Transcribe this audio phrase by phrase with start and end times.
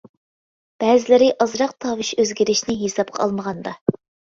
[0.83, 3.79] بەزىلىرى ئازراق تاۋۇش ئۆزگىرىشىنى ھېسابقا ئالمىغاندا.